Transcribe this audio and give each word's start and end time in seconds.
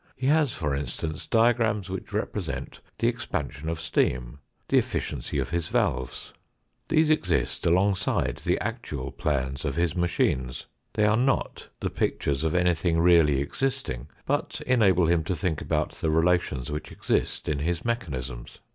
He 0.15 0.25
has, 0.25 0.51
for 0.51 0.73
instance, 0.73 1.27
diagrams 1.27 1.87
which 1.87 2.11
represent 2.11 2.81
the 2.97 3.07
expansion 3.07 3.69
of 3.69 3.79
steam, 3.79 4.39
the 4.67 4.79
efficiency 4.79 5.37
of 5.37 5.51
his 5.51 5.67
valves. 5.67 6.33
These 6.87 7.11
exist 7.11 7.67
alongside 7.67 8.37
the 8.43 8.59
actual 8.59 9.11
plans 9.11 9.63
of 9.63 9.75
his 9.75 9.95
machines. 9.95 10.65
They 10.95 11.05
are 11.05 11.15
not 11.17 11.67
the 11.81 11.91
pictures 11.91 12.43
of 12.43 12.55
anything 12.55 12.99
really 12.99 13.39
existing, 13.41 14.07
but 14.25 14.59
enable 14.65 15.05
him 15.05 15.23
to 15.25 15.35
think 15.35 15.61
about 15.61 15.91
the 15.91 16.09
relations 16.09 16.71
which 16.71 16.91
exist 16.91 17.47
in 17.47 17.59
his 17.59 17.85
mechanisms. 17.85 18.57